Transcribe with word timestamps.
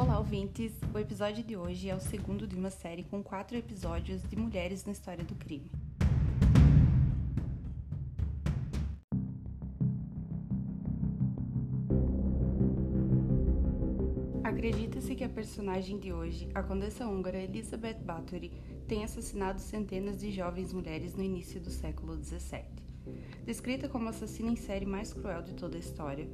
Olá, 0.00 0.18
ouvintes! 0.18 0.72
O 0.94 0.98
episódio 0.98 1.44
de 1.44 1.58
hoje 1.58 1.90
é 1.90 1.94
o 1.94 2.00
segundo 2.00 2.46
de 2.46 2.56
uma 2.56 2.70
série 2.70 3.04
com 3.04 3.22
quatro 3.22 3.54
episódios 3.54 4.22
de 4.22 4.34
mulheres 4.34 4.82
na 4.86 4.92
história 4.92 5.22
do 5.22 5.34
crime. 5.34 5.70
Acredita-se 14.42 15.14
que 15.14 15.22
a 15.22 15.28
personagem 15.28 15.98
de 15.98 16.14
hoje, 16.14 16.48
a 16.54 16.62
condessa 16.62 17.06
húngara 17.06 17.36
Elizabeth 17.36 17.98
Bathory, 18.02 18.52
tenha 18.88 19.04
assassinado 19.04 19.60
centenas 19.60 20.18
de 20.18 20.32
jovens 20.32 20.72
mulheres 20.72 21.14
no 21.14 21.22
início 21.22 21.60
do 21.60 21.68
século 21.68 22.16
XVII. 22.24 22.89
Descrita 23.44 23.88
como 23.88 24.06
a 24.06 24.10
assassina 24.10 24.50
em 24.50 24.56
série 24.56 24.86
mais 24.86 25.12
cruel 25.12 25.42
de 25.42 25.54
toda 25.54 25.76
a 25.76 25.80
história, 25.80 26.28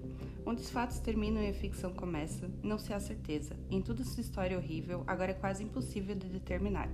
onde 0.44 0.60
os 0.60 0.70
fatos 0.70 0.98
terminam 0.98 1.42
e 1.42 1.48
a 1.48 1.54
ficção 1.54 1.92
começa, 1.92 2.50
não 2.62 2.78
se 2.78 2.92
há 2.92 3.00
certeza. 3.00 3.56
Em 3.70 3.80
toda 3.80 4.04
sua 4.04 4.20
história 4.20 4.56
horrível, 4.56 5.02
agora 5.06 5.30
é 5.30 5.34
quase 5.34 5.64
impossível 5.64 6.14
de 6.14 6.28
determinar, 6.28 6.88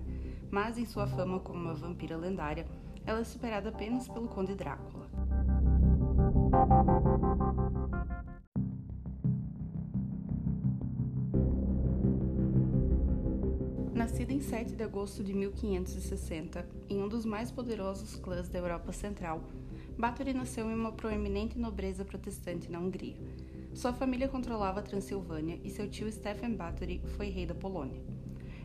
mas 0.50 0.78
em 0.78 0.84
sua 0.84 1.06
fama 1.06 1.40
como 1.40 1.60
uma 1.60 1.74
vampira 1.74 2.16
lendária, 2.16 2.66
ela 3.04 3.20
é 3.20 3.24
superada 3.24 3.70
apenas 3.70 4.08
pelo 4.08 4.28
Conde 4.28 4.54
Drácula. 4.54 5.10
Nascida 13.94 14.32
em 14.32 14.40
7 14.40 14.74
de 14.74 14.82
agosto 14.82 15.22
de 15.22 15.32
1560, 15.32 16.68
em 16.88 17.02
um 17.02 17.08
dos 17.08 17.24
mais 17.24 17.50
poderosos 17.50 18.16
clãs 18.16 18.48
da 18.48 18.58
Europa 18.58 18.92
Central, 18.92 19.42
Bathory 19.98 20.32
nasceu 20.32 20.70
em 20.70 20.74
uma 20.74 20.92
proeminente 20.92 21.58
nobreza 21.58 22.04
protestante 22.04 22.70
na 22.70 22.78
Hungria. 22.78 23.16
Sua 23.74 23.92
família 23.92 24.28
controlava 24.28 24.80
a 24.80 24.82
Transilvânia 24.82 25.58
e 25.62 25.70
seu 25.70 25.88
tio 25.88 26.10
Stefan 26.10 26.52
Bathory 26.52 27.02
foi 27.16 27.28
rei 27.28 27.46
da 27.46 27.54
Polônia. 27.54 28.02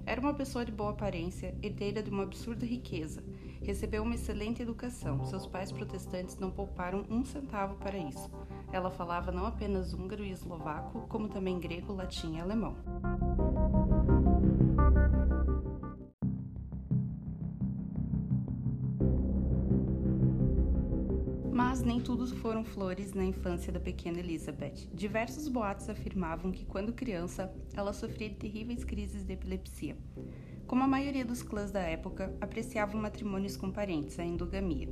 Era 0.06 0.22
uma 0.22 0.34
pessoa 0.34 0.64
de 0.64 0.72
boa 0.72 0.92
aparência, 0.92 1.54
herdeira 1.62 2.02
de 2.02 2.10
uma 2.10 2.24
absurda 2.24 2.66
riqueza. 2.66 3.22
Recebeu 3.62 4.04
uma 4.04 4.16
excelente 4.16 4.62
educação. 4.62 5.26
Seus 5.26 5.46
pais 5.46 5.72
protestantes 5.72 6.38
não 6.38 6.50
pouparam 6.50 7.06
um 7.10 7.26
centavo 7.26 7.76
para 7.76 7.98
isso. 7.98 8.32
Ela 8.72 8.90
falava 8.90 9.32
não 9.32 9.46
apenas 9.46 9.94
húngaro 9.94 10.24
e 10.24 10.32
eslovaco, 10.32 11.02
como 11.10 11.28
também 11.28 11.60
grego, 11.60 11.94
latim 11.94 12.36
e 12.36 12.40
alemão. 12.40 12.76
Nem 21.88 22.02
tudo 22.02 22.28
foram 22.36 22.66
flores 22.66 23.14
na 23.14 23.24
infância 23.24 23.72
da 23.72 23.80
pequena 23.80 24.20
Elizabeth. 24.20 24.90
Diversos 24.94 25.48
boatos 25.48 25.90
afirmavam 25.90 26.52
que, 26.52 26.66
quando 26.66 26.92
criança, 26.92 27.50
ela 27.74 27.94
sofria 27.94 28.28
de 28.28 28.36
terríveis 28.36 28.84
crises 28.84 29.24
de 29.24 29.32
epilepsia. 29.32 29.98
Como 30.68 30.84
a 30.84 30.88
maioria 30.88 31.24
dos 31.24 31.42
clãs 31.42 31.72
da 31.72 31.80
época, 31.80 32.36
apreciavam 32.42 33.02
matrimônios 33.02 33.56
com 33.56 33.72
parentes, 33.72 34.20
a 34.20 34.26
endogamia, 34.26 34.90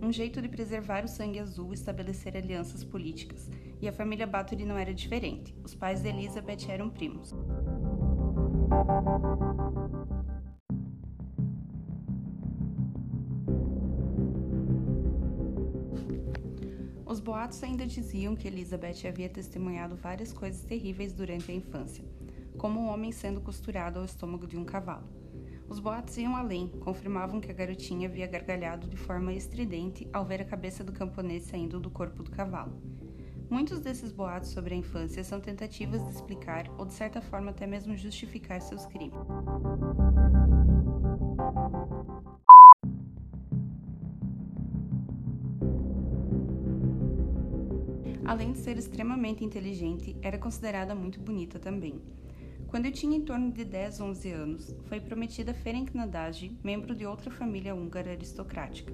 um 0.00 0.12
jeito 0.12 0.40
de 0.40 0.48
preservar 0.48 1.04
o 1.04 1.08
sangue 1.08 1.40
azul 1.40 1.72
e 1.72 1.74
estabelecer 1.74 2.36
alianças 2.36 2.84
políticas, 2.84 3.50
e 3.82 3.88
a 3.88 3.92
família 3.92 4.26
Bathory 4.26 4.64
não 4.64 4.78
era 4.78 4.94
diferente. 4.94 5.52
Os 5.64 5.74
pais 5.74 6.00
de 6.00 6.10
Elizabeth 6.10 6.68
eram 6.68 6.88
primos. 6.88 7.34
Boatos 17.26 17.60
ainda 17.64 17.84
diziam 17.84 18.36
que 18.36 18.46
Elizabeth 18.46 19.04
havia 19.04 19.28
testemunhado 19.28 19.96
várias 19.96 20.32
coisas 20.32 20.62
terríveis 20.62 21.12
durante 21.12 21.50
a 21.50 21.54
infância, 21.56 22.04
como 22.56 22.78
um 22.78 22.86
homem 22.86 23.10
sendo 23.10 23.40
costurado 23.40 23.98
ao 23.98 24.04
estômago 24.04 24.46
de 24.46 24.56
um 24.56 24.64
cavalo. 24.64 25.08
Os 25.68 25.80
boatos 25.80 26.16
iam 26.18 26.36
além, 26.36 26.68
confirmavam 26.78 27.40
que 27.40 27.50
a 27.50 27.54
garotinha 27.54 28.08
havia 28.08 28.28
gargalhado 28.28 28.86
de 28.86 28.96
forma 28.96 29.32
estridente 29.32 30.08
ao 30.12 30.24
ver 30.24 30.40
a 30.40 30.44
cabeça 30.44 30.84
do 30.84 30.92
camponês 30.92 31.42
saindo 31.42 31.80
do 31.80 31.90
corpo 31.90 32.22
do 32.22 32.30
cavalo. 32.30 32.80
Muitos 33.50 33.80
desses 33.80 34.12
boatos 34.12 34.50
sobre 34.50 34.74
a 34.74 34.78
infância 34.78 35.24
são 35.24 35.40
tentativas 35.40 36.04
de 36.04 36.12
explicar 36.12 36.70
ou 36.78 36.86
de 36.86 36.94
certa 36.94 37.20
forma 37.20 37.50
até 37.50 37.66
mesmo 37.66 37.96
justificar 37.96 38.60
seus 38.60 38.86
crimes. 38.86 39.18
Ser 48.66 48.78
extremamente 48.78 49.44
inteligente, 49.44 50.16
era 50.20 50.36
considerada 50.36 50.92
muito 50.92 51.20
bonita 51.20 51.56
também. 51.56 52.02
Quando 52.66 52.86
eu 52.86 52.92
tinha 52.92 53.16
em 53.16 53.20
torno 53.20 53.52
de 53.52 53.64
10 53.64 54.00
ou 54.00 54.08
11 54.08 54.30
anos, 54.32 54.74
foi 54.86 54.98
prometida 54.98 55.54
Ferenc 55.54 55.96
Nadasdy, 55.96 56.58
membro 56.64 56.92
de 56.92 57.06
outra 57.06 57.30
família 57.30 57.76
húngara 57.76 58.10
aristocrática. 58.10 58.92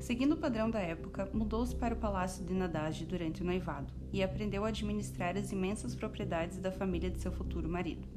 Seguindo 0.00 0.32
o 0.32 0.38
padrão 0.38 0.70
da 0.70 0.80
época, 0.80 1.28
mudou-se 1.34 1.76
para 1.76 1.94
o 1.94 1.98
palácio 1.98 2.46
de 2.46 2.54
Nadasdy 2.54 3.04
durante 3.04 3.42
o 3.42 3.44
noivado 3.44 3.92
e 4.10 4.22
aprendeu 4.22 4.64
a 4.64 4.68
administrar 4.68 5.36
as 5.36 5.52
imensas 5.52 5.94
propriedades 5.94 6.56
da 6.56 6.72
família 6.72 7.10
de 7.10 7.20
seu 7.20 7.30
futuro 7.30 7.68
marido. 7.68 8.08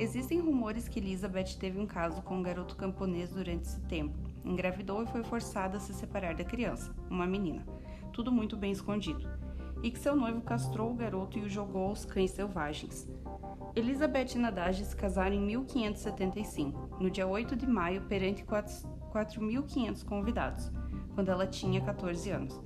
Existem 0.00 0.40
rumores 0.40 0.88
que 0.88 0.98
Elizabeth 0.98 1.56
teve 1.60 1.78
um 1.78 1.86
caso 1.86 2.22
com 2.22 2.38
um 2.38 2.42
garoto 2.42 2.74
camponês 2.74 3.30
durante 3.30 3.66
esse 3.66 3.80
tempo, 3.82 4.18
engravidou 4.44 5.00
e 5.04 5.06
foi 5.06 5.22
forçada 5.22 5.76
a 5.76 5.80
se 5.80 5.94
separar 5.94 6.34
da 6.34 6.42
criança, 6.42 6.92
uma 7.08 7.24
menina. 7.24 7.64
Tudo 8.12 8.32
muito 8.32 8.56
bem 8.56 8.72
escondido 8.72 9.41
e 9.82 9.90
que 9.90 9.98
seu 9.98 10.14
noivo 10.14 10.40
castrou 10.42 10.90
o 10.90 10.94
garoto 10.94 11.38
e 11.38 11.42
o 11.42 11.48
jogou 11.48 11.88
aos 11.88 12.04
cães 12.04 12.30
selvagens. 12.30 13.08
Elizabeth 13.74 14.34
e 14.34 14.38
Nadage 14.38 14.84
se 14.84 14.94
casaram 14.94 15.34
em 15.34 15.40
1575, 15.40 16.98
no 17.00 17.10
dia 17.10 17.26
8 17.26 17.56
de 17.56 17.66
maio, 17.66 18.02
perante 18.02 18.44
4.500 18.44 20.04
convidados, 20.04 20.70
quando 21.14 21.30
ela 21.30 21.46
tinha 21.46 21.80
14 21.80 22.30
anos. 22.30 22.60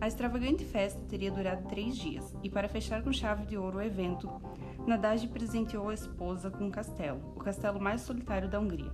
A 0.00 0.06
extravagante 0.06 0.64
festa 0.64 1.00
teria 1.08 1.30
durado 1.30 1.68
três 1.68 1.96
dias, 1.96 2.34
e 2.42 2.48
para 2.48 2.68
fechar 2.68 3.02
com 3.02 3.12
chave 3.12 3.46
de 3.46 3.56
ouro 3.56 3.78
o 3.78 3.82
evento, 3.82 4.30
Nadage 4.86 5.28
presenteou 5.28 5.88
a 5.88 5.94
esposa 5.94 6.50
com 6.50 6.64
um 6.64 6.70
castelo, 6.70 7.20
o 7.36 7.40
castelo 7.40 7.80
mais 7.80 8.02
solitário 8.02 8.48
da 8.48 8.60
Hungria. 8.60 8.92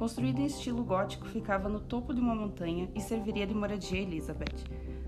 Construído 0.00 0.38
em 0.38 0.46
estilo 0.46 0.82
gótico, 0.82 1.26
ficava 1.26 1.68
no 1.68 1.78
topo 1.78 2.14
de 2.14 2.22
uma 2.22 2.34
montanha 2.34 2.90
e 2.94 3.00
serviria 3.02 3.46
de 3.46 3.52
moradia 3.52 3.98
a 3.98 4.02
Elizabeth. 4.02 4.64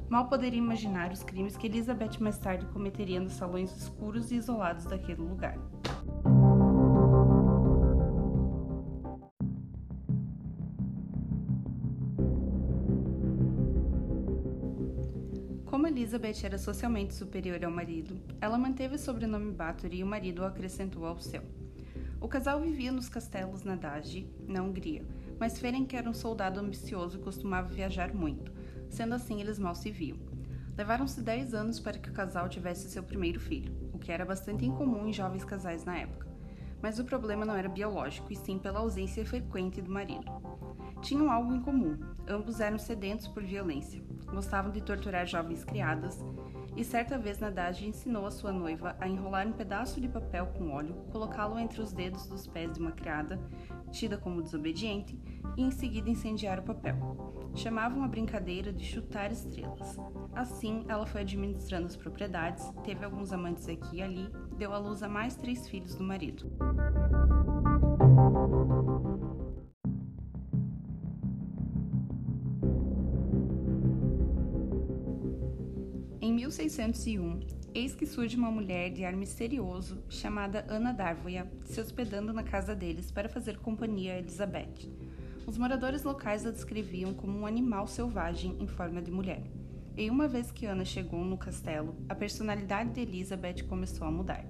Mal 0.06 0.28
poderia 0.28 0.58
imaginar 0.58 1.10
os 1.10 1.22
crimes 1.22 1.56
que 1.56 1.66
Elizabeth 1.66 2.20
mais 2.20 2.36
tarde 2.36 2.66
cometeria 2.66 3.19
nos 3.19 3.32
salões 3.32 3.75
escuros 3.75 4.30
e 4.30 4.34
isolados 4.36 4.84
daquele 4.84 5.22
lugar. 5.22 5.56
Como 15.64 15.86
Elizabeth 15.86 16.44
era 16.44 16.59
socialmente 16.59 17.14
superior 17.14 17.64
ao 17.64 17.70
marido, 17.70 18.20
ela 18.42 18.59
manteve 18.59 18.97
o 18.97 18.98
sobrenome 18.98 19.53
Bathory 19.53 20.00
e 20.00 20.04
o 20.04 20.06
marido 20.06 20.42
o 20.42 20.44
acrescentou 20.44 21.06
ao 21.06 21.19
seu. 21.19 21.41
O 22.22 22.28
casal 22.28 22.60
vivia 22.60 22.93
nos 22.93 23.09
castelos 23.09 23.65
na 23.65 23.75
Dagi, 23.75 24.31
na 24.47 24.62
Hungria, 24.62 25.05
mas 25.41 25.59
Ferenc 25.59 25.93
era 25.93 26.09
um 26.09 26.15
soldado 26.15 26.60
ambicioso 26.60 27.19
e 27.19 27.21
costumava 27.21 27.66
viajar 27.66 28.15
muito, 28.15 28.53
sendo 28.88 29.16
assim 29.16 29.41
eles 29.41 29.59
mal 29.59 29.75
se 29.75 29.91
viam. 29.91 30.19
Levaram-se 30.78 31.21
10 31.21 31.53
anos 31.53 31.81
para 31.81 31.99
que 31.99 32.09
o 32.09 32.12
casal 32.12 32.49
tivesse 32.49 32.88
seu 32.88 33.03
primeiro 33.03 33.41
filho, 33.41 33.75
o 33.93 33.99
que 33.99 34.12
era 34.12 34.25
bastante 34.25 34.65
incomum 34.65 35.09
em 35.09 35.12
jovens 35.12 35.44
casais 35.44 35.84
na 35.84 35.99
época. 35.99 36.28
Mas 36.81 37.00
o 37.00 37.05
problema 37.05 37.44
não 37.44 37.56
era 37.56 37.69
biológico, 37.69 38.33
e 38.33 38.37
sim 38.37 38.56
pela 38.56 38.78
ausência 38.78 39.27
frequente 39.27 39.83
do 39.83 39.91
marido. 39.91 40.25
Tinham 41.00 41.28
algo 41.28 41.53
em 41.53 41.60
comum: 41.60 41.99
ambos 42.28 42.60
eram 42.60 42.78
sedentos 42.78 43.28
por 43.28 43.43
violência, 43.43 44.03
gostavam 44.27 44.71
de 44.71 44.81
torturar 44.81 45.27
jovens 45.27 45.65
criadas, 45.65 46.19
e 46.75 46.83
certa 46.83 47.19
vez 47.19 47.38
Nadage 47.38 47.87
ensinou 47.87 48.24
a 48.24 48.30
sua 48.30 48.51
noiva 48.51 48.97
a 48.98 49.07
enrolar 49.07 49.47
um 49.47 49.53
pedaço 49.53 50.01
de 50.01 50.09
papel 50.09 50.47
com 50.47 50.71
óleo, 50.71 50.95
colocá-lo 51.10 51.59
entre 51.59 51.83
os 51.83 51.92
dedos 51.92 52.27
dos 52.27 52.47
pés 52.47 52.72
de 52.72 52.80
uma 52.80 52.92
criada, 52.92 53.39
tida 53.91 54.16
como 54.16 54.42
desobediente, 54.42 55.19
e 55.57 55.63
em 55.63 55.71
seguida 55.71 56.09
incendiar 56.09 56.59
o 56.59 56.63
papel. 56.63 57.51
Chamavam 57.54 58.03
a 58.03 58.09
brincadeira 58.09 58.72
de 58.72 58.84
chutar 58.84 59.30
estrelas. 59.30 59.98
Assim, 60.34 60.84
ela 60.89 61.04
foi 61.04 61.21
administrando 61.21 61.89
as 61.89 61.97
propriedades, 61.97 62.72
teve 62.83 63.04
alguns 63.04 63.33
amantes 63.33 63.68
aqui 63.68 63.97
e 63.97 64.03
ali, 64.03 64.30
deu 64.57 64.72
à 64.72 64.78
luz 64.78 65.03
a 65.03 65.09
mais 65.09 65.36
três 65.36 65.68
filhos 65.68 65.95
do 65.95 66.03
marido. 66.03 66.51
Em 76.24 76.33
1601, 76.33 77.41
eis 77.74 77.97
que 77.97 78.07
surge 78.07 78.36
uma 78.36 78.48
mulher 78.48 78.91
de 78.92 79.04
ar 79.04 79.13
misterioso 79.13 80.04
chamada 80.09 80.65
Ana 80.69 80.92
Darvoia, 80.92 81.51
se 81.65 81.80
hospedando 81.80 82.33
na 82.33 82.45
casa 82.45 82.77
deles 82.77 83.10
para 83.10 83.28
fazer 83.28 83.59
companhia 83.59 84.15
a 84.15 84.19
Elizabeth. 84.19 84.89
Os 85.48 85.59
moradores 85.59 86.04
locais 86.04 86.47
a 86.47 86.53
descreviam 86.53 87.13
como 87.13 87.36
um 87.41 87.45
animal 87.45 87.89
selvagem 87.89 88.57
em 88.60 88.69
forma 88.69 89.03
de 89.03 89.10
mulher. 89.10 89.42
E 89.97 90.09
uma 90.09 90.28
vez 90.28 90.53
que 90.53 90.65
Ana 90.65 90.84
chegou 90.84 91.24
no 91.24 91.36
castelo, 91.36 91.97
a 92.09 92.15
personalidade 92.15 92.91
de 92.91 93.01
Elizabeth 93.01 93.65
começou 93.68 94.07
a 94.07 94.10
mudar. 94.13 94.47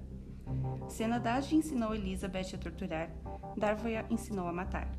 Se 0.87 1.07
Nadage 1.07 1.55
ensinou 1.55 1.95
Elizabeth 1.95 2.53
a 2.53 2.57
torturar, 2.59 3.09
Darvoya 3.57 4.05
ensinou 4.11 4.47
a 4.47 4.53
matar. 4.53 4.91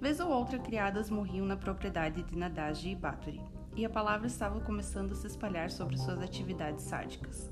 Vez 0.00 0.20
ou 0.20 0.30
outra, 0.30 0.58
criadas 0.58 1.10
morriam 1.10 1.44
na 1.44 1.58
propriedade 1.58 2.22
de 2.22 2.34
Nadage 2.34 2.88
e 2.88 2.96
Bathory, 2.96 3.42
e 3.74 3.84
a 3.84 3.90
palavra 3.90 4.26
estava 4.26 4.60
começando 4.60 5.12
a 5.12 5.14
se 5.14 5.26
espalhar 5.26 5.70
sobre 5.70 5.96
suas 5.96 6.20
atividades 6.20 6.84
sádicas. 6.84 7.50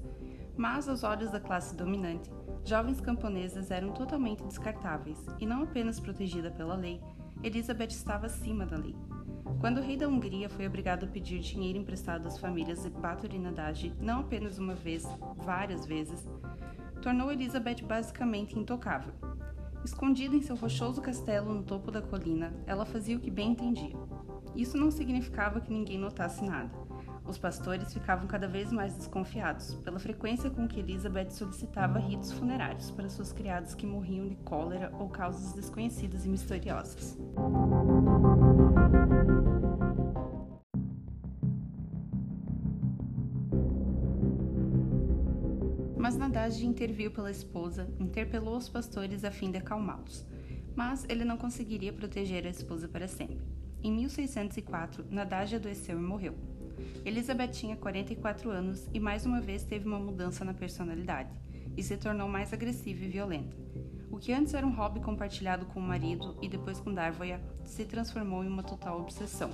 Mas, 0.57 0.89
aos 0.89 1.03
olhos 1.03 1.31
da 1.31 1.41
classe 1.41 1.75
dominante, 1.75 2.31
jovens 2.65 3.01
camponesas 3.01 3.71
eram 3.71 3.93
totalmente 3.93 4.45
descartáveis, 4.45 5.25
e 5.39 5.47
não 5.47 5.63
apenas 5.63 5.99
protegida 5.99 6.51
pela 6.51 6.75
lei, 6.75 7.01
Elizabeth 7.43 7.89
estava 7.89 8.27
acima 8.27 8.67
da 8.67 8.77
lei. 8.77 8.95
Quando 9.59 9.79
o 9.79 9.83
rei 9.83 9.97
da 9.97 10.09
Hungria 10.09 10.49
foi 10.49 10.67
obrigado 10.67 11.05
a 11.05 11.09
pedir 11.09 11.41
dinheiro 11.41 11.79
emprestado 11.79 12.27
às 12.27 12.39
famílias 12.39 12.87
Bathory 12.87 13.37
e 13.37 13.39
Nadage, 13.39 13.95
não 13.99 14.21
apenas 14.21 14.59
uma 14.59 14.75
vez, 14.75 15.07
várias 15.37 15.87
vezes, 15.87 16.29
tornou 17.03 17.33
Elizabeth 17.33 17.83
basicamente 17.83 18.59
intocável. 18.59 19.13
Escondida 19.85 20.37
em 20.37 20.43
seu 20.43 20.57
rochoso 20.57 21.01
castelo 21.01 21.55
no 21.55 21.63
topo 21.63 21.91
da 21.91 22.03
colina, 22.03 22.53
ela 22.67 22.85
fazia 22.85 23.17
o 23.17 23.21
que 23.21 23.31
bem 23.31 23.53
entendia. 23.53 23.97
Isso 24.55 24.77
não 24.77 24.91
significava 24.91 25.61
que 25.61 25.73
ninguém 25.73 25.99
notasse 25.99 26.45
nada. 26.45 26.71
Os 27.25 27.39
pastores 27.39 27.93
ficavam 27.93 28.27
cada 28.27 28.49
vez 28.49 28.73
mais 28.73 28.97
desconfiados 28.97 29.75
pela 29.77 30.01
frequência 30.01 30.51
com 30.51 30.67
que 30.67 30.81
Elizabeth 30.81 31.31
solicitava 31.31 31.99
ritos 31.99 32.33
funerários 32.33 32.91
para 32.91 33.09
seus 33.09 33.33
criados 33.33 33.75
que 33.75 33.87
morriam 33.87 34.27
de 34.27 34.35
cólera 34.37 34.93
ou 34.99 35.09
causas 35.09 35.53
desconhecidas 35.53 36.27
e 36.27 36.29
misteriosas. 36.29 37.17
Mas 45.97 46.17
Nadage 46.17 46.67
interviu 46.67 47.13
pela 47.13 47.31
esposa, 47.31 47.89
interpelou 48.01 48.57
os 48.57 48.69
pastores 48.69 49.23
a 49.23 49.31
fim 49.31 49.53
de 49.53 49.59
acalmá-los. 49.59 50.27
Mas 50.75 51.05
ele 51.09 51.25
não 51.25 51.37
conseguiria 51.37 51.93
proteger 51.93 52.47
a 52.47 52.51
esposa 52.51 52.89
para 52.89 53.07
sempre. 53.07 53.60
Em 53.83 53.91
1604, 53.93 55.07
Nadage 55.11 55.57
adoeceu 55.57 55.99
e 55.99 56.03
morreu. 56.03 56.35
Elizabeth 57.03 57.49
tinha 57.49 57.77
44 57.77 58.51
anos 58.51 58.87
e 58.93 59.01
mais 59.01 59.25
uma 59.25 59.41
vez 59.41 59.65
teve 59.65 59.87
uma 59.87 59.99
mudança 59.99 60.45
na 60.45 60.53
personalidade 60.53 61.31
e 61.77 61.83
se 61.83 61.97
tornou 61.97 62.29
mais 62.29 62.53
agressiva 62.53 63.05
e 63.05 63.09
violenta. 63.09 63.57
O 64.11 64.19
que 64.19 64.35
antes 64.35 64.53
era 64.53 64.67
um 64.67 64.75
hobby 64.75 65.01
compartilhado 65.01 65.65
com 65.65 65.81
o 65.81 65.83
marido 65.83 66.37
e 66.43 66.49
depois 66.49 66.79
com 66.79 66.93
Darvoya 66.93 67.41
se 67.65 67.87
transformou 67.87 68.45
em 68.45 68.49
uma 68.49 68.63
total 68.63 69.01
obsessão. 69.01 69.51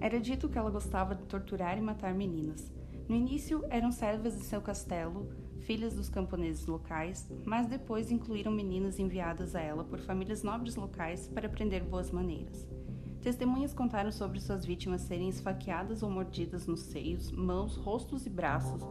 Era 0.00 0.20
dito 0.20 0.48
que 0.48 0.56
ela 0.58 0.70
gostava 0.70 1.16
de 1.16 1.24
torturar 1.24 1.76
e 1.76 1.80
matar 1.80 2.14
meninas. 2.14 2.70
No 3.08 3.14
início 3.14 3.62
eram 3.68 3.92
servas 3.92 4.38
de 4.38 4.44
seu 4.44 4.62
castelo, 4.62 5.28
filhas 5.60 5.94
dos 5.94 6.08
camponeses 6.08 6.66
locais, 6.66 7.30
mas 7.44 7.66
depois 7.66 8.10
incluíram 8.10 8.50
meninas 8.50 8.98
enviadas 8.98 9.54
a 9.54 9.60
ela 9.60 9.84
por 9.84 9.98
famílias 10.00 10.42
nobres 10.42 10.74
locais 10.74 11.28
para 11.28 11.46
aprender 11.46 11.82
boas 11.84 12.10
maneiras. 12.10 12.66
Testemunhas 13.20 13.74
contaram 13.74 14.10
sobre 14.10 14.40
suas 14.40 14.64
vítimas 14.64 15.02
serem 15.02 15.28
esfaqueadas 15.28 16.02
ou 16.02 16.10
mordidas 16.10 16.66
nos 16.66 16.80
seios, 16.80 17.30
mãos, 17.30 17.76
rostos 17.76 18.26
e 18.26 18.30
braços, 18.30 18.82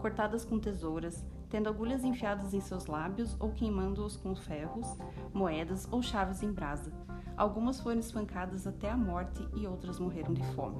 cortadas 0.00 0.44
com 0.44 0.58
tesouras, 0.58 1.24
tendo 1.48 1.68
agulhas 1.68 2.04
enfiadas 2.04 2.52
em 2.52 2.60
seus 2.60 2.86
lábios 2.86 3.36
ou 3.40 3.52
queimando-os 3.52 4.16
com 4.16 4.34
ferros, 4.34 4.86
moedas 5.32 5.88
ou 5.90 6.02
chaves 6.02 6.42
em 6.42 6.52
brasa. 6.52 6.92
Algumas 7.36 7.80
foram 7.80 7.98
espancadas 7.98 8.66
até 8.66 8.90
a 8.90 8.96
morte 8.96 9.46
e 9.54 9.66
outras 9.66 9.98
morreram 9.98 10.32
de 10.32 10.42
fome. 10.54 10.76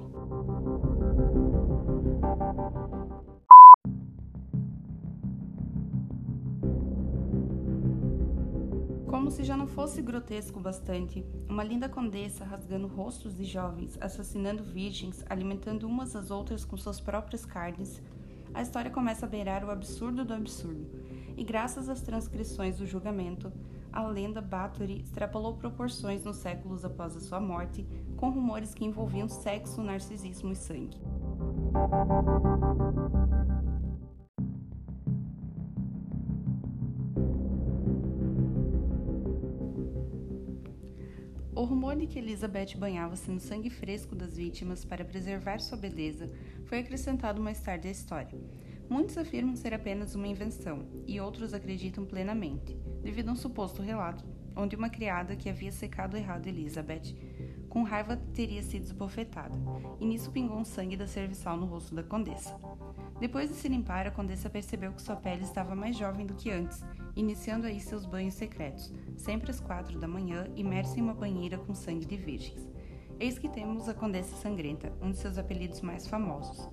Como 9.15 9.31
se 9.31 9.45
já 9.45 9.55
não 9.55 9.65
fosse 9.65 10.01
grotesco 10.01 10.59
bastante, 10.59 11.25
uma 11.47 11.63
linda 11.63 11.87
condessa 11.87 12.43
rasgando 12.43 12.85
rostos 12.85 13.33
de 13.33 13.45
jovens, 13.45 13.97
assassinando 14.01 14.61
virgens, 14.61 15.23
alimentando 15.29 15.87
umas 15.87 16.17
às 16.17 16.31
outras 16.31 16.65
com 16.65 16.75
suas 16.75 16.99
próprias 16.99 17.45
carnes, 17.45 18.03
a 18.53 18.61
história 18.61 18.91
começa 18.91 19.25
a 19.25 19.29
beirar 19.29 19.63
o 19.63 19.71
absurdo 19.71 20.25
do 20.25 20.33
absurdo. 20.33 20.85
E 21.37 21.45
graças 21.45 21.87
às 21.87 22.01
transcrições 22.01 22.77
do 22.77 22.85
julgamento, 22.85 23.53
a 23.89 24.05
lenda 24.05 24.41
Bathory 24.41 24.99
extrapolou 24.99 25.55
proporções 25.55 26.25
nos 26.25 26.35
séculos 26.35 26.83
após 26.83 27.15
a 27.15 27.21
sua 27.21 27.39
morte, 27.39 27.87
com 28.17 28.29
rumores 28.29 28.73
que 28.73 28.83
envolviam 28.83 29.29
sexo, 29.29 29.81
narcisismo 29.81 30.51
e 30.51 30.55
sangue. 30.57 30.99
O 41.65 41.67
rumor 41.67 41.95
de 41.95 42.05
que 42.05 42.19
Elizabeth 42.19 42.77
banhava-se 42.77 43.31
no 43.31 43.39
sangue 43.39 43.71
fresco 43.71 44.13
das 44.13 44.37
vítimas 44.37 44.85
para 44.85 45.03
preservar 45.03 45.59
sua 45.59 45.75
beleza 45.75 46.29
foi 46.65 46.77
acrescentado 46.77 47.41
mais 47.41 47.59
tarde 47.59 47.87
à 47.87 47.91
história. 47.91 48.39
Muitos 48.87 49.17
afirmam 49.17 49.55
ser 49.55 49.73
apenas 49.73 50.13
uma 50.13 50.27
invenção, 50.27 50.85
e 51.07 51.19
outros 51.19 51.55
acreditam 51.55 52.05
plenamente, 52.05 52.77
devido 53.01 53.29
a 53.29 53.31
um 53.31 53.35
suposto 53.35 53.81
relato 53.81 54.23
onde 54.55 54.75
uma 54.75 54.91
criada 54.91 55.35
que 55.35 55.49
havia 55.49 55.71
secado 55.71 56.15
errado 56.15 56.45
Elizabeth, 56.45 57.15
com 57.67 57.81
raiva 57.81 58.15
teria 58.15 58.61
sido 58.61 58.83
esbofetada, 58.83 59.57
e 59.99 60.05
nisso 60.05 60.29
pingou 60.29 60.59
um 60.59 60.63
sangue 60.63 60.95
da 60.95 61.07
serviçal 61.07 61.57
no 61.57 61.65
rosto 61.65 61.95
da 61.95 62.03
condessa. 62.03 62.55
Depois 63.19 63.49
de 63.49 63.55
se 63.55 63.67
limpar, 63.67 64.05
a 64.05 64.11
condessa 64.11 64.51
percebeu 64.51 64.91
que 64.93 65.01
sua 65.01 65.15
pele 65.15 65.43
estava 65.43 65.75
mais 65.75 65.97
jovem 65.97 66.27
do 66.27 66.35
que 66.35 66.51
antes, 66.51 66.83
iniciando 67.15 67.67
aí 67.67 67.79
seus 67.79 68.05
banhos 68.05 68.33
secretos, 68.33 68.91
sempre 69.15 69.51
às 69.51 69.59
quatro 69.59 69.99
da 69.99 70.07
manhã, 70.07 70.47
imersa 70.55 70.99
em 70.99 71.01
uma 71.01 71.13
banheira 71.13 71.57
com 71.57 71.73
sangue 71.73 72.05
de 72.05 72.17
virgens. 72.17 72.67
Eis 73.19 73.39
que 73.39 73.47
temos 73.47 73.87
a 73.87 73.93
Condessa 73.93 74.35
Sangrenta, 74.35 74.91
um 75.01 75.11
de 75.11 75.17
seus 75.17 75.37
apelidos 75.37 75.81
mais 75.81 76.05
famosos. 76.05 76.69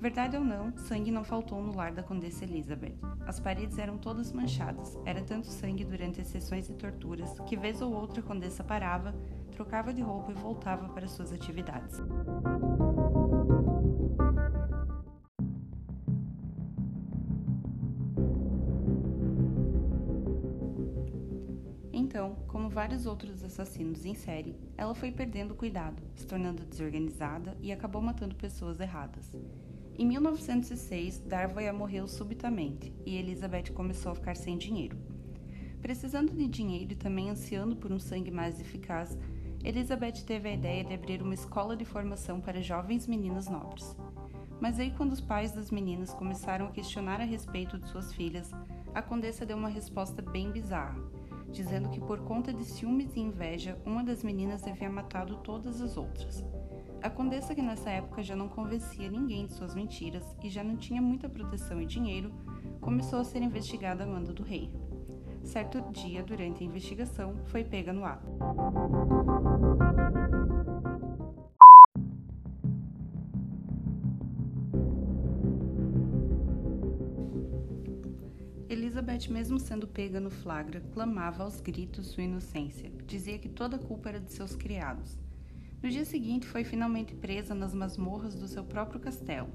Verdade 0.00 0.36
ou 0.36 0.44
não, 0.44 0.76
sangue 0.76 1.10
não 1.10 1.24
faltou 1.24 1.60
no 1.62 1.74
lar 1.74 1.92
da 1.92 2.02
Condessa 2.02 2.44
Elizabeth. 2.44 2.96
As 3.26 3.40
paredes 3.40 3.78
eram 3.78 3.98
todas 3.98 4.32
manchadas, 4.32 4.98
era 5.04 5.22
tanto 5.22 5.48
sangue 5.48 5.84
durante 5.84 6.20
as 6.20 6.28
sessões 6.28 6.66
de 6.66 6.74
torturas 6.74 7.38
que, 7.40 7.56
vez 7.56 7.82
ou 7.82 7.92
outra, 7.92 8.20
a 8.20 8.22
Condessa 8.22 8.64
parava, 8.64 9.14
trocava 9.52 9.92
de 9.92 10.00
roupa 10.00 10.32
e 10.32 10.34
voltava 10.34 10.88
para 10.88 11.08
suas 11.08 11.32
atividades. 11.32 12.00
Vários 22.86 23.04
outros 23.04 23.42
assassinos 23.42 24.04
em 24.04 24.14
série, 24.14 24.54
ela 24.76 24.94
foi 24.94 25.10
perdendo 25.10 25.56
cuidado, 25.56 26.00
se 26.14 26.24
tornando 26.24 26.64
desorganizada 26.64 27.56
e 27.60 27.72
acabou 27.72 28.00
matando 28.00 28.36
pessoas 28.36 28.78
erradas. 28.78 29.28
Em 29.98 30.06
1906, 30.06 31.18
Darvoya 31.26 31.72
morreu 31.72 32.06
subitamente 32.06 32.94
e 33.04 33.16
Elizabeth 33.16 33.72
começou 33.74 34.12
a 34.12 34.14
ficar 34.14 34.36
sem 34.36 34.56
dinheiro. 34.56 34.96
Precisando 35.82 36.32
de 36.32 36.46
dinheiro 36.46 36.92
e 36.92 36.94
também 36.94 37.28
ansiando 37.28 37.74
por 37.74 37.90
um 37.90 37.98
sangue 37.98 38.30
mais 38.30 38.60
eficaz, 38.60 39.18
Elizabeth 39.64 40.24
teve 40.24 40.48
a 40.48 40.54
ideia 40.54 40.84
de 40.84 40.94
abrir 40.94 41.20
uma 41.20 41.34
escola 41.34 41.76
de 41.76 41.84
formação 41.84 42.40
para 42.40 42.62
jovens 42.62 43.08
meninas 43.08 43.48
nobres. 43.48 43.96
Mas 44.60 44.78
aí, 44.78 44.92
quando 44.92 45.10
os 45.10 45.20
pais 45.20 45.50
das 45.50 45.72
meninas 45.72 46.14
começaram 46.14 46.66
a 46.66 46.70
questionar 46.70 47.20
a 47.20 47.24
respeito 47.24 47.78
de 47.78 47.88
suas 47.88 48.12
filhas, 48.12 48.52
a 48.94 49.02
condessa 49.02 49.44
deu 49.44 49.56
uma 49.56 49.68
resposta 49.68 50.22
bem 50.22 50.52
bizarra 50.52 51.15
dizendo 51.56 51.88
que 51.88 52.00
por 52.00 52.20
conta 52.20 52.52
de 52.52 52.64
ciúmes 52.64 53.16
e 53.16 53.20
inveja, 53.20 53.78
uma 53.86 54.04
das 54.04 54.22
meninas 54.22 54.66
havia 54.66 54.90
matado 54.90 55.36
todas 55.36 55.80
as 55.80 55.96
outras. 55.96 56.44
A 57.02 57.08
condessa, 57.08 57.54
que 57.54 57.62
nessa 57.62 57.88
época 57.88 58.22
já 58.22 58.36
não 58.36 58.46
convencia 58.46 59.10
ninguém 59.10 59.46
de 59.46 59.54
suas 59.54 59.74
mentiras 59.74 60.22
e 60.44 60.50
já 60.50 60.62
não 60.62 60.76
tinha 60.76 61.00
muita 61.00 61.30
proteção 61.30 61.80
e 61.80 61.86
dinheiro, 61.86 62.30
começou 62.80 63.20
a 63.20 63.24
ser 63.24 63.42
investigada 63.42 64.04
a 64.04 64.06
mando 64.06 64.34
do 64.34 64.42
rei. 64.42 64.70
Certo 65.42 65.80
dia, 65.92 66.22
durante 66.22 66.62
a 66.62 66.66
investigação, 66.66 67.36
foi 67.46 67.64
pega 67.64 67.92
no 67.92 68.04
ato. 68.04 68.26
Elizabeth, 79.16 79.32
mesmo 79.32 79.58
sendo 79.58 79.86
pega 79.86 80.20
no 80.20 80.30
flagra, 80.30 80.82
clamava 80.92 81.42
aos 81.42 81.60
gritos 81.60 82.08
sua 82.08 82.22
inocência. 82.24 82.92
Dizia 83.06 83.38
que 83.38 83.48
toda 83.48 83.76
a 83.76 83.78
culpa 83.78 84.10
era 84.10 84.20
de 84.20 84.30
seus 84.30 84.54
criados. 84.54 85.18
No 85.82 85.88
dia 85.88 86.04
seguinte, 86.04 86.46
foi 86.46 86.64
finalmente 86.64 87.14
presa 87.14 87.54
nas 87.54 87.74
masmorras 87.74 88.34
do 88.34 88.46
seu 88.46 88.62
próprio 88.62 89.00
castelo, 89.00 89.48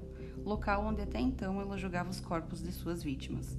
local 0.44 0.84
onde 0.84 1.02
até 1.02 1.20
então 1.20 1.60
ela 1.60 1.78
jogava 1.78 2.10
os 2.10 2.20
corpos 2.20 2.60
de 2.62 2.72
suas 2.72 3.02
vítimas. 3.04 3.56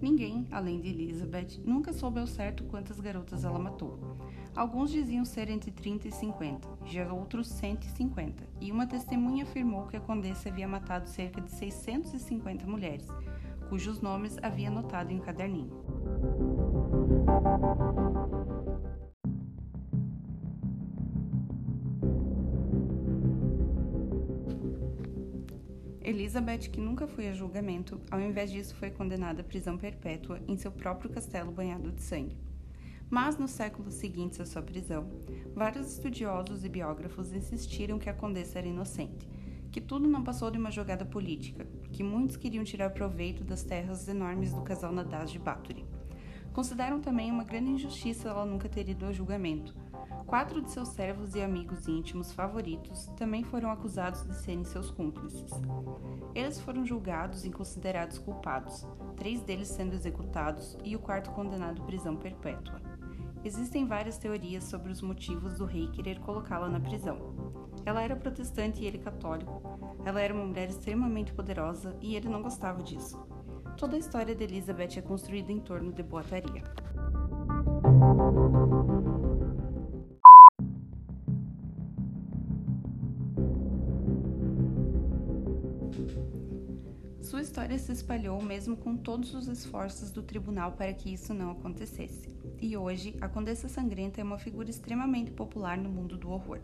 Ninguém, 0.00 0.46
além 0.50 0.80
de 0.80 0.88
Elizabeth, 0.88 1.60
nunca 1.64 1.92
soube 1.92 2.20
ao 2.20 2.26
certo 2.26 2.64
quantas 2.64 3.00
garotas 3.00 3.44
ela 3.44 3.58
matou. 3.58 3.98
Alguns 4.54 4.90
diziam 4.90 5.24
ser 5.24 5.48
entre 5.48 5.70
30 5.70 6.08
e 6.08 6.12
50, 6.12 6.68
já 6.86 7.12
outros 7.12 7.48
150, 7.48 8.44
e 8.60 8.70
uma 8.70 8.86
testemunha 8.86 9.44
afirmou 9.44 9.86
que 9.86 9.96
a 9.96 10.00
condessa 10.00 10.48
havia 10.48 10.68
matado 10.68 11.08
cerca 11.08 11.40
de 11.40 11.50
650 11.50 12.66
mulheres, 12.66 13.06
cujos 13.72 14.02
nomes 14.02 14.36
havia 14.42 14.68
anotado 14.68 15.10
em 15.10 15.16
um 15.16 15.20
caderninho. 15.20 15.72
Elizabeth, 26.02 26.68
que 26.70 26.82
nunca 26.82 27.06
foi 27.06 27.28
a 27.28 27.32
julgamento, 27.32 27.98
ao 28.10 28.20
invés 28.20 28.50
disso 28.50 28.74
foi 28.74 28.90
condenada 28.90 29.40
à 29.40 29.44
prisão 29.44 29.78
perpétua 29.78 30.38
em 30.46 30.58
seu 30.58 30.70
próprio 30.70 31.08
castelo 31.08 31.50
banhado 31.50 31.90
de 31.90 32.02
sangue. 32.02 32.36
Mas 33.08 33.38
nos 33.38 33.52
séculos 33.52 33.94
seguintes 33.94 34.38
à 34.38 34.44
sua 34.44 34.60
prisão, 34.60 35.08
vários 35.54 35.90
estudiosos 35.90 36.62
e 36.62 36.68
biógrafos 36.68 37.32
insistiram 37.32 37.98
que 37.98 38.10
a 38.10 38.14
condessa 38.14 38.58
era 38.58 38.68
inocente, 38.68 39.26
que 39.72 39.80
tudo 39.80 40.06
não 40.06 40.22
passou 40.22 40.50
de 40.50 40.58
uma 40.58 40.70
jogada 40.70 41.04
política, 41.04 41.66
que 41.90 42.04
muitos 42.04 42.36
queriam 42.36 42.62
tirar 42.62 42.90
proveito 42.90 43.42
das 43.42 43.64
terras 43.64 44.06
enormes 44.06 44.52
do 44.52 44.62
casal 44.62 44.92
Nadaz 44.92 45.32
de 45.32 45.38
Bathory. 45.40 45.84
Consideram 46.52 47.00
também 47.00 47.32
uma 47.32 47.42
grande 47.42 47.70
injustiça 47.70 48.28
ela 48.28 48.46
nunca 48.46 48.68
ter 48.68 48.88
ido 48.88 49.06
a 49.06 49.12
julgamento, 49.12 49.74
Quatro 50.32 50.62
de 50.62 50.70
seus 50.70 50.88
servos 50.88 51.34
e 51.34 51.42
amigos 51.42 51.86
íntimos 51.86 52.32
favoritos 52.32 53.04
também 53.18 53.44
foram 53.44 53.70
acusados 53.70 54.26
de 54.26 54.34
serem 54.36 54.64
seus 54.64 54.90
cúmplices. 54.90 55.50
Eles 56.34 56.58
foram 56.58 56.86
julgados 56.86 57.44
e 57.44 57.50
considerados 57.50 58.18
culpados, 58.18 58.86
três 59.14 59.42
deles 59.42 59.68
sendo 59.68 59.92
executados 59.92 60.74
e 60.82 60.96
o 60.96 60.98
quarto 60.98 61.30
condenado 61.32 61.82
à 61.82 61.84
prisão 61.84 62.16
perpétua. 62.16 62.80
Existem 63.44 63.86
várias 63.86 64.16
teorias 64.16 64.64
sobre 64.64 64.90
os 64.90 65.02
motivos 65.02 65.58
do 65.58 65.66
rei 65.66 65.88
querer 65.88 66.18
colocá-la 66.20 66.68
na 66.68 66.80
prisão. 66.80 67.61
Ela 67.84 68.02
era 68.02 68.16
protestante 68.16 68.82
e 68.82 68.86
ele 68.86 68.98
católico. 68.98 69.62
Ela 70.04 70.20
era 70.20 70.32
uma 70.32 70.44
mulher 70.44 70.68
extremamente 70.68 71.32
poderosa 71.32 71.96
e 72.00 72.16
ele 72.16 72.28
não 72.28 72.42
gostava 72.42 72.82
disso. 72.82 73.18
Toda 73.76 73.96
a 73.96 73.98
história 73.98 74.34
de 74.34 74.44
Elizabeth 74.44 74.98
é 74.98 75.02
construída 75.02 75.50
em 75.50 75.60
torno 75.60 75.92
de 75.92 76.02
boataria. 76.02 76.62
Sua 87.20 87.40
história 87.40 87.78
se 87.78 87.90
espalhou 87.92 88.42
mesmo 88.42 88.76
com 88.76 88.96
todos 88.96 89.34
os 89.34 89.48
esforços 89.48 90.10
do 90.10 90.22
tribunal 90.22 90.72
para 90.72 90.92
que 90.92 91.12
isso 91.12 91.32
não 91.32 91.50
acontecesse. 91.52 92.28
E 92.60 92.76
hoje, 92.76 93.16
a 93.20 93.28
Condessa 93.28 93.68
Sangrenta 93.68 94.20
é 94.20 94.24
uma 94.24 94.38
figura 94.38 94.68
extremamente 94.68 95.30
popular 95.30 95.78
no 95.78 95.88
mundo 95.88 96.16
do 96.16 96.30
horror. 96.30 96.60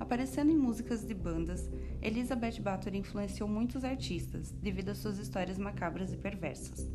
Aparecendo 0.00 0.50
em 0.50 0.56
músicas 0.56 1.06
de 1.06 1.14
bandas, 1.14 1.70
Elizabeth 2.00 2.58
Bathory 2.60 2.98
influenciou 2.98 3.48
muitos 3.48 3.84
artistas 3.84 4.50
devido 4.50 4.88
às 4.88 4.98
suas 4.98 5.18
histórias 5.18 5.58
macabras 5.58 6.12
e 6.12 6.16
perversas. 6.16 6.90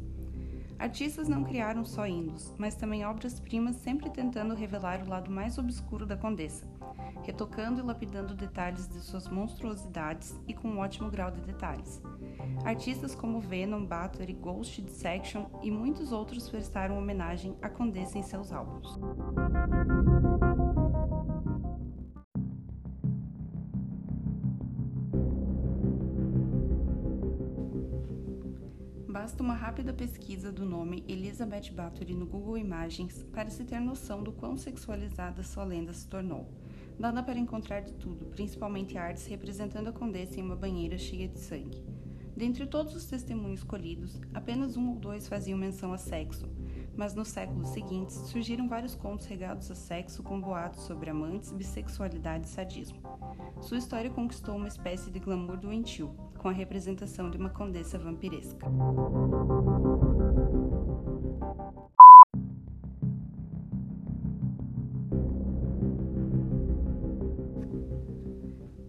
Artistas 0.78 1.30
não 1.30 1.44
criaram 1.44 1.86
só 1.86 2.06
hinos, 2.06 2.54
mas 2.58 2.76
também 2.76 3.06
obras-primas 3.06 3.78
sempre 3.78 4.10
tentando 4.10 4.54
revelar 4.54 5.02
o 5.02 5.10
lado 5.10 5.32
mais 5.32 5.58
obscuro 5.58 6.06
da 6.06 6.18
Condessa, 6.18 6.68
retocando 7.24 7.80
e 7.80 7.84
lapidando 7.84 8.34
detalhes 8.34 8.88
de 8.88 9.00
suas 9.00 9.30
monstruosidades 9.30 10.36
e 10.48 10.54
com 10.54 10.68
um 10.68 10.80
ótimo 10.80 11.10
grau 11.10 11.32
de 11.32 11.40
detalhes. 11.42 12.02
Artistas 12.66 13.16
como 13.16 13.40
Venom, 13.40 13.86
Bathory, 13.86 14.34
Ghost 14.34 14.82
Dissection 14.82 15.46
e 15.64 15.72
muitos 15.72 16.12
outros 16.12 16.50
prestaram 16.50 16.98
homenagem 16.98 17.56
à 17.62 17.70
Condessa 17.70 18.18
em 18.18 18.24
seus 18.24 18.52
álbuns. 18.52 19.00
Uma 29.46 29.54
rápida 29.54 29.94
pesquisa 29.94 30.52
do 30.52 30.66
nome 30.66 31.04
Elizabeth 31.08 31.72
Bathory 31.72 32.16
no 32.16 32.26
Google 32.26 32.58
Imagens 32.58 33.24
para 33.32 33.52
se 33.52 33.64
ter 33.64 33.80
noção 33.80 34.24
do 34.24 34.32
quão 34.32 34.58
sexualizada 34.58 35.44
sua 35.44 35.64
lenda 35.64 35.94
se 35.94 36.08
tornou. 36.08 36.50
Dá 36.98 37.22
para 37.22 37.38
encontrar 37.38 37.82
de 37.82 37.94
tudo, 37.94 38.26
principalmente 38.26 38.98
artes 38.98 39.28
representando 39.28 39.90
a 39.90 39.94
condessa 39.94 40.40
em 40.40 40.44
uma 40.44 40.56
banheira 40.56 40.98
cheia 40.98 41.28
de 41.28 41.38
sangue. 41.38 41.84
Dentre 42.36 42.66
todos 42.66 42.96
os 42.96 43.06
testemunhos 43.06 43.64
colhidos, 43.64 44.20
apenas 44.34 44.76
um 44.78 44.90
ou 44.90 44.96
dois 44.96 45.28
faziam 45.28 45.60
menção 45.60 45.94
a 45.94 45.98
sexo, 46.00 46.50
mas 46.98 47.14
nos 47.14 47.28
séculos 47.28 47.70
seguintes 47.70 48.16
surgiram 48.16 48.68
vários 48.68 48.96
contos 48.96 49.28
regados 49.28 49.70
a 49.70 49.76
sexo 49.76 50.24
com 50.24 50.42
boatos 50.42 50.86
sobre 50.86 51.12
amantes, 51.12 51.52
bissexualidade 51.52 52.48
e 52.48 52.50
sadismo. 52.50 53.00
Sua 53.62 53.78
história 53.78 54.10
conquistou 54.10 54.56
uma 54.56 54.68
espécie 54.68 55.12
de 55.12 55.20
glamour 55.20 55.58
doentio, 55.58 56.16
com 56.46 56.50
a 56.50 56.52
representação 56.52 57.32
de 57.32 57.40
uma 57.40 57.50
condessa 57.50 57.98
vampiresca. 57.98 58.68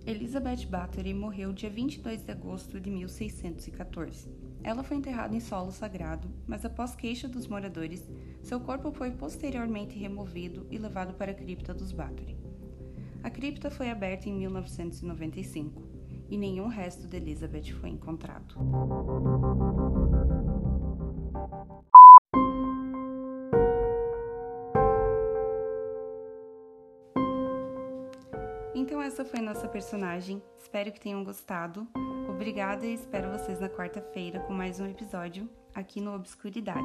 Elizabeth 0.04 0.66
Bathory 0.68 1.14
morreu 1.14 1.54
dia 1.54 1.70
22 1.70 2.24
de 2.24 2.30
agosto 2.30 2.78
de 2.78 2.90
1614. 2.90 4.28
Ela 4.62 4.82
foi 4.82 4.98
enterrada 4.98 5.34
em 5.34 5.40
solo 5.40 5.72
sagrado, 5.72 6.28
mas 6.46 6.62
após 6.62 6.94
queixa 6.94 7.26
dos 7.26 7.46
moradores, 7.46 8.06
seu 8.42 8.60
corpo 8.60 8.92
foi 8.92 9.12
posteriormente 9.12 9.98
removido 9.98 10.66
e 10.70 10.76
levado 10.76 11.14
para 11.14 11.30
a 11.32 11.34
cripta 11.34 11.72
dos 11.72 11.90
Bathory. 11.90 12.36
A 13.22 13.30
cripta 13.30 13.70
foi 13.70 13.88
aberta 13.88 14.28
em 14.28 14.34
1995 14.34 15.96
e 16.28 16.36
nenhum 16.36 16.68
resto 16.68 17.06
de 17.06 17.16
Elizabeth 17.16 17.72
foi 17.80 17.90
encontrado. 17.90 18.54
Então 28.74 29.00
essa 29.00 29.24
foi 29.24 29.40
nossa 29.40 29.66
personagem. 29.66 30.42
Espero 30.58 30.92
que 30.92 31.00
tenham 31.00 31.24
gostado. 31.24 31.86
Obrigada 32.28 32.84
e 32.84 32.94
espero 32.94 33.30
vocês 33.30 33.58
na 33.58 33.68
quarta-feira 33.68 34.40
com 34.40 34.52
mais 34.52 34.78
um 34.78 34.86
episódio 34.86 35.48
aqui 35.74 36.00
no 36.00 36.14
Obscuridade. 36.14 36.84